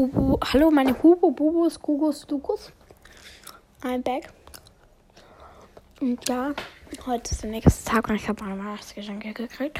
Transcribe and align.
Bubu. 0.00 0.38
Hallo, 0.42 0.70
meine 0.70 0.94
Hubu, 1.02 1.30
Bubus, 1.30 1.78
Gugus, 1.78 2.26
Dugus. 2.26 2.72
I'm 3.82 4.00
back. 4.02 4.32
Und 6.00 6.26
ja, 6.26 6.54
heute 7.04 7.32
ist 7.32 7.42
der 7.42 7.50
nächste 7.50 7.84
Tag 7.84 8.08
und 8.08 8.14
ich 8.14 8.26
habe 8.26 8.42
meine 8.42 8.58
Weihnachtsgeschenke 8.58 9.34
gekriegt. 9.34 9.78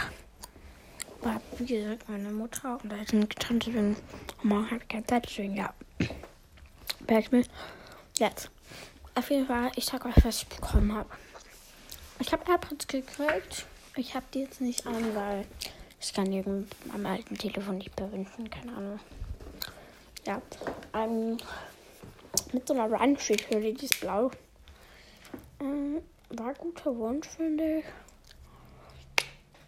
War, 1.22 1.41
wie 1.56 1.64
gesagt, 1.64 2.06
meine 2.11 2.30
Mutter 2.33 2.79
und 2.83 2.93
ist 2.93 3.14
eine 3.14 3.30
Tante 3.30 3.72
wegen. 3.72 3.96
Morgen 4.43 4.67
habe 4.67 4.83
ich 4.83 4.88
keine 4.88 5.06
Zeit, 5.06 5.25
deswegen 5.25 5.56
ja. 5.56 5.72
Back 7.07 7.33
me. 7.33 7.43
Jetzt. 8.19 8.51
Auf 9.15 9.31
jeden 9.31 9.47
Fall, 9.47 9.71
ich 9.77 9.87
sag 9.87 10.05
euch, 10.05 10.23
was 10.23 10.43
ich 10.43 10.49
bekommen 10.49 10.95
habe. 10.95 11.09
Ich 12.19 12.31
habe 12.31 12.43
AirPods 12.47 12.89
gekriegt. 12.89 13.65
Ich 13.97 14.15
habe 14.15 14.27
die 14.35 14.41
jetzt 14.41 14.61
nicht 14.61 14.87
an, 14.87 15.15
weil 15.15 15.47
ich 15.99 16.12
kann 16.12 16.30
die 16.30 16.45
am 16.93 17.07
alten 17.07 17.39
Telefon 17.39 17.79
nicht 17.79 17.93
verwenden. 17.97 18.51
Keine 18.51 18.77
Ahnung. 18.77 19.01
Ja. 20.27 20.43
Ähm, 20.95 21.39
mit 22.52 22.66
so 22.66 22.74
einer 22.74 22.91
Run-Schüssel, 22.91 23.74
die 23.74 23.84
ist 23.84 24.01
blau. 24.01 24.30
Ähm, 25.61 26.02
war 26.30 26.48
ein 26.48 26.55
guter 26.55 26.97
Wunsch, 26.97 27.28
finde 27.28 27.78
ich. 27.78 27.84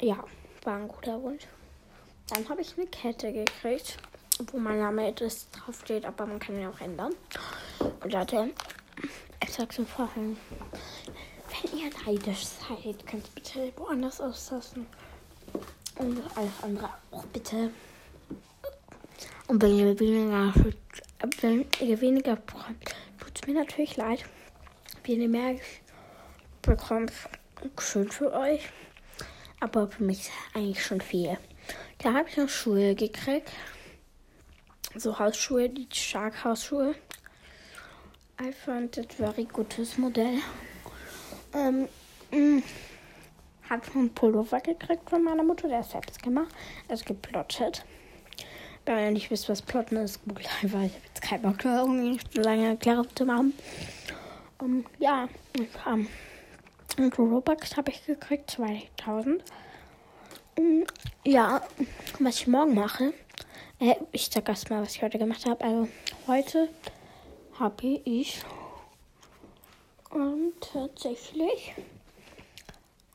Ja, 0.01 0.25
war 0.65 0.77
ein 0.77 0.89
guter 0.89 1.23
Wunsch. 1.23 1.47
Dann 2.29 2.49
habe 2.49 2.61
ich 2.61 2.77
eine 2.77 2.87
Kette 2.87 3.33
gekriegt, 3.33 3.99
wo 4.51 4.59
mein 4.59 4.79
Name 4.79 5.09
etwas 5.09 5.51
draufsteht, 5.51 6.05
aber 6.05 6.27
man 6.27 6.39
kann 6.39 6.59
ihn 6.59 6.67
auch 6.67 6.81
ändern. 6.81 7.15
Und 7.79 8.13
Leute, 8.13 8.51
ich 9.43 9.53
sag's 9.53 9.79
im 9.79 9.87
Vorhinein. 9.87 10.37
Wenn 11.63 11.79
ihr 11.79 11.91
neidisch 12.07 12.47
seid, 12.47 13.07
könnt 13.07 13.29
ihr 13.29 13.35
bitte 13.35 13.73
woanders 13.77 14.21
auslassen. 14.21 14.87
Und 15.99 16.23
alles 16.37 16.63
andere 16.63 16.89
auch 17.11 17.25
bitte. 17.27 17.71
Und 19.53 19.61
wenn 19.61 19.79
ihr 19.79 20.01
weniger, 20.01 20.55
wenn 21.43 21.67
ihr 21.79 22.01
weniger 22.01 22.37
bekommt, 22.37 22.95
tut 23.21 23.33
es 23.35 23.47
mir 23.47 23.53
natürlich 23.53 23.99
leid. 23.99 24.25
Wenn 25.05 25.21
ihr 25.21 25.29
mehr 25.29 25.57
bekommt, 26.63 27.13
schön 27.79 28.11
für 28.11 28.33
euch. 28.33 28.63
Aber 29.61 29.89
für 29.89 30.05
mich 30.05 30.31
eigentlich 30.55 30.83
schon 30.83 31.03
viel. 31.03 31.37
Da 31.99 32.15
habe 32.15 32.31
ich 32.31 32.39
noch 32.39 32.49
Schuhe 32.49 32.95
gekriegt. 32.95 33.53
So 34.95 35.19
Hausschuhe, 35.19 35.69
die 35.69 35.87
Shark 35.93 36.43
Hausschuhe. 36.45 36.95
I 38.41 38.53
found 38.53 38.97
it 38.97 39.13
very 39.13 39.45
gutes 39.45 39.99
Modell. 39.99 40.39
Ähm, 41.53 41.89
mh, 42.31 42.63
hat 43.69 43.95
einen 43.95 44.15
Pullover 44.15 44.61
gekriegt 44.61 45.11
von 45.11 45.23
meiner 45.23 45.43
Mutter, 45.43 45.69
der 45.69 45.81
ist 45.81 45.91
selbst 45.91 46.23
gemacht. 46.23 46.55
Ist 46.89 47.05
geplottet. 47.05 47.85
Wenn 48.85 48.99
ihr 48.99 49.11
nicht 49.13 49.31
wisst, 49.31 49.49
was 49.49 49.63
Plotten 49.63 49.97
ist, 49.97 50.23
google 50.25 50.45
einfach. 50.63 50.83
Ich 50.83 50.95
habe 50.95 51.07
jetzt 51.07 51.23
keine 51.23 51.43
Bock, 51.43 51.65
irgendwie 51.65 52.41
lange 52.41 52.69
Erklärung 52.69 53.07
zu 53.15 53.25
machen. 53.25 53.55
Um, 54.59 54.85
ja, 54.99 55.29
um, 55.87 56.09
und 56.99 57.19
Robux 57.19 57.77
habe 57.77 57.91
ich 57.91 58.05
gekriegt, 58.05 58.51
2000. 58.51 59.43
Um, 60.59 60.85
ja, 61.25 61.63
was 62.19 62.37
ich 62.37 62.47
morgen 62.47 62.75
mache. 62.75 63.15
Äh, 63.79 63.95
ich 64.13 64.29
sag 64.33 64.49
erst 64.49 64.71
mal, 64.71 64.83
was 64.83 64.97
ich 64.97 65.03
heute 65.03 65.19
gemacht 65.19 65.47
habe. 65.47 65.65
Also, 65.65 65.89
heute 66.27 66.69
habe 67.59 68.01
ich 68.05 68.43
und 70.11 70.53
tatsächlich. 70.61 71.75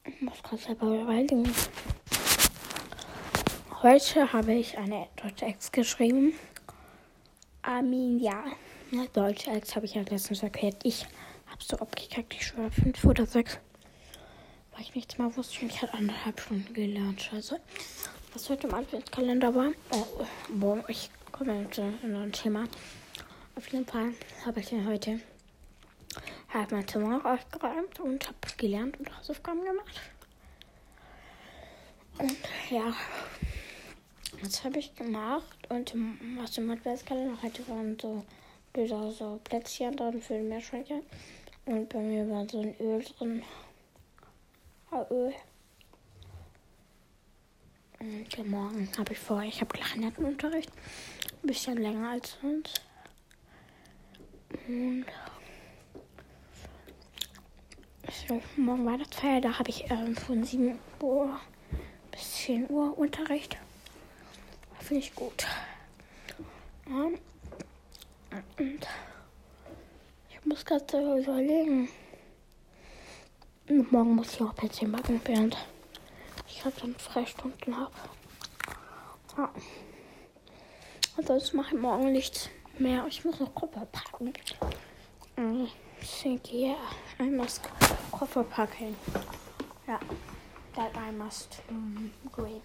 Ich 0.05 0.21
muss 0.21 0.41
gerade 0.41 0.57
selber 0.57 0.87
überlegen. 0.87 1.47
Heute 3.83 4.33
habe 4.33 4.53
ich 4.53 4.77
eine 4.77 5.07
deutsche 5.21 5.45
Ex 5.45 5.71
geschrieben. 5.71 6.33
Armin, 7.61 8.19
ja. 8.19 8.43
Deutsche 9.13 9.51
Ex 9.51 9.75
habe 9.75 9.85
ich 9.85 9.93
ja 9.93 10.01
letztens 10.01 10.41
erklärt. 10.41 10.77
Ich 10.83 11.05
habe 11.45 11.63
so 11.63 11.77
abgekackt, 11.77 12.33
ich 12.33 12.47
schwöre, 12.47 12.71
fünf 12.71 13.03
oder 13.05 13.25
sechs. 13.25 13.59
Weil 14.71 14.81
ich 14.81 14.95
nichts 14.95 15.17
mehr 15.17 15.35
wusste 15.35 15.61
und 15.61 15.71
ich 15.71 15.81
hatte 15.81 15.93
anderthalb 15.93 16.39
Stunden 16.39 16.73
gelernt. 16.73 17.21
Scheiße. 17.21 17.59
Was 18.33 18.49
heute 18.49 18.67
im 18.67 18.73
Adventskalender 18.73 19.53
war. 19.53 19.71
Oh, 19.91 20.25
boah, 20.49 20.83
ich 20.87 21.11
komme 21.31 21.61
jetzt 21.61 21.77
in 21.77 22.15
ein 22.15 22.31
Thema. 22.31 22.63
Auf 23.55 23.67
jeden 23.67 23.85
Fall 23.85 24.13
habe 24.45 24.59
ich 24.59 24.71
ja 24.71 24.83
heute 24.85 25.19
habe 26.49 26.75
mein 26.75 26.87
Zimmer 26.87 27.21
aufgeräumt 27.25 27.99
und 27.99 28.27
habe 28.27 28.37
gelernt 28.57 28.99
und 28.99 29.17
Hausaufgaben 29.17 29.63
gemacht. 29.63 30.01
Und 32.17 32.37
ja, 32.69 32.93
das 34.41 34.63
habe 34.63 34.79
ich 34.79 34.95
gemacht. 34.95 35.57
Und 35.69 35.93
was 36.37 36.57
im 36.57 36.69
Adventskalender 36.69 37.41
heute 37.41 37.67
waren 37.67 37.97
so, 37.99 38.23
so, 38.75 39.11
so 39.11 39.39
Plätzchen 39.43 39.95
drin 39.95 40.21
für 40.21 40.37
die 40.37 40.43
Meerschweinchen. 40.43 41.01
Und 41.65 41.89
bei 41.89 41.99
mir 41.99 42.29
war 42.29 42.47
so 42.47 42.61
ein 42.61 42.75
Öl 42.79 43.03
drin. 43.03 43.43
Öl. 45.11 45.33
Und 47.99 48.49
morgen 48.49 48.89
habe 48.97 49.13
ich 49.13 49.19
vor, 49.19 49.41
ich 49.41 49.59
habe 49.59 49.75
Klarinettenunterricht. 49.75 50.71
Ein 51.43 51.47
bisschen 51.47 51.77
länger 51.77 52.09
als 52.09 52.37
sonst. 52.41 52.81
Und 54.67 55.05
morgen 58.57 58.85
Weihnachtsfeier, 58.85 59.41
da 59.41 59.57
habe 59.57 59.69
ich 59.69 59.89
ähm, 59.89 60.15
von 60.15 60.43
7 60.43 60.79
Uhr 61.01 61.39
bis 62.11 62.33
10 62.43 62.69
Uhr 62.69 62.97
Unterricht. 62.97 63.57
Finde 64.87 65.03
ich 65.03 65.13
gut. 65.13 65.45
Ja. 66.87 67.07
Und 68.57 68.87
ich 70.29 70.45
muss 70.45 70.63
gerade 70.63 71.19
überlegen. 71.19 71.89
Und 73.67 73.91
morgen 73.91 74.15
muss 74.15 74.35
ich 74.35 74.41
auch 74.41 74.55
PC 74.55 74.89
backen, 74.89 75.19
während 75.25 75.57
ich 76.47 76.63
halt 76.63 76.81
dann 76.81 76.95
Freistunden 76.95 77.75
habe. 77.75 77.91
Ja. 79.37 79.51
Ansonsten 81.17 81.57
mache 81.57 81.75
ich 81.75 81.81
morgen 81.81 82.13
nichts 82.13 82.49
mehr. 82.79 83.05
Ich 83.09 83.25
muss 83.25 83.41
noch 83.41 83.53
Koffer 83.53 83.85
packen. 83.87 84.31
Ich 86.01 86.21
denke, 86.23 86.55
ja, 86.55 86.77
I 87.19 87.23
must 87.23 87.59
Koffer 88.09 88.45
packen. 88.45 88.95
Ja, 89.85 89.99
that 90.75 90.93
I 90.95 91.11
must 91.11 91.61
um, 91.69 92.13
agree. 92.25 92.61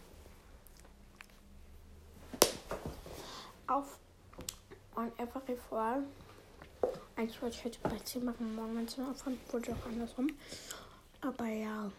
Auf 3.72 3.98
on 4.96 5.10
every 5.16 5.56
fall. 5.70 6.02
Eigentlich 7.16 7.40
wollte 7.40 7.56
ich 7.56 7.64
heute 7.64 7.78
Plätzchen 7.78 8.20
hier 8.20 8.30
machen, 8.30 8.54
morgen 8.54 8.74
mein 8.74 8.86
Zimmer 8.86 9.12
aufräumen, 9.12 9.40
wurde 9.50 9.72
auch 9.72 9.86
andersrum. 9.86 10.26
Aber 11.22 11.46
ja. 11.46 11.90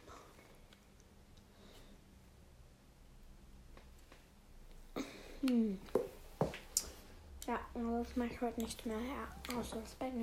Hm. 5.41 5.79
Ja, 7.47 7.59
das 7.73 8.15
mache 8.17 8.29
ich 8.29 8.41
heute 8.41 8.61
nicht 8.61 8.85
mehr. 8.85 8.99
Ja, 8.99 9.57
außer 9.57 9.77
das 9.77 9.95
Bett 9.95 10.13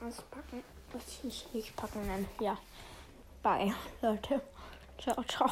auspacken, 0.00 0.64
was 0.90 1.06
ich 1.06 1.24
nicht, 1.24 1.54
nicht 1.54 1.76
packen 1.76 2.06
nenne. 2.06 2.26
Ja. 2.40 2.56
Bye, 3.42 3.74
Leute. 4.00 4.40
Ciao, 4.98 5.22
ciao. 5.24 5.50